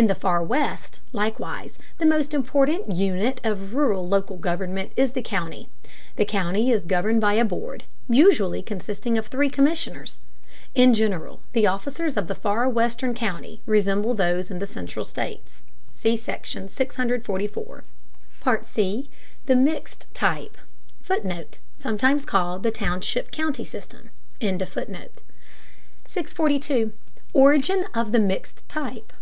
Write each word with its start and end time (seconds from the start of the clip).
In 0.00 0.06
the 0.06 0.14
Far 0.14 0.42
West, 0.42 1.00
likewise, 1.12 1.76
the 1.98 2.06
most 2.06 2.32
important 2.32 2.92
unit 2.96 3.42
of 3.44 3.74
rural 3.74 4.08
local 4.08 4.38
government 4.38 4.90
is 4.96 5.12
the 5.12 5.20
county. 5.20 5.68
The 6.16 6.24
county 6.24 6.70
is 6.72 6.86
governed 6.86 7.20
by 7.20 7.34
a 7.34 7.44
board, 7.44 7.84
usually 8.08 8.62
consisting 8.62 9.18
of 9.18 9.26
three 9.26 9.50
commissioners. 9.50 10.18
In 10.74 10.94
general 10.94 11.42
the 11.52 11.66
officers 11.66 12.16
of 12.16 12.26
the 12.26 12.34
Far 12.34 12.66
Western 12.70 13.12
county 13.12 13.60
resemble 13.66 14.14
those 14.14 14.50
in 14.50 14.60
the 14.60 14.66
central 14.66 15.04
states. 15.04 15.62
(See 15.92 16.16
Section 16.16 16.70
644.) 16.70 17.84
C. 18.62 19.10
THE 19.44 19.56
MIXED 19.56 20.06
TYPE 20.14 20.56
[Footnote: 21.02 21.58
Sometimes 21.76 22.24
called 22.24 22.62
the 22.62 22.70
township 22.70 23.30
county 23.30 23.62
system.] 23.62 24.08
642. 24.40 26.92
ORIGIN 27.34 27.84
OF 27.92 28.12
THE 28.12 28.20
MIXED 28.20 28.66
TYPE. 28.70 29.12